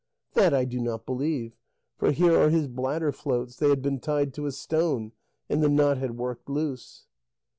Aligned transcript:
"That 0.33 0.51
I 0.51 0.65
do 0.65 0.79
not 0.79 1.05
believe, 1.05 1.53
for 1.95 2.09
here 2.09 2.35
are 2.35 2.49
his 2.49 2.67
bladder 2.67 3.11
floats; 3.11 3.57
they 3.57 3.69
had 3.69 3.83
been 3.83 3.99
tied 3.99 4.33
to 4.33 4.47
a 4.47 4.51
stone, 4.51 5.11
and 5.47 5.61
the 5.61 5.69
knot 5.69 5.99
had 5.99 6.17
worked 6.17 6.49
loose." 6.49 7.05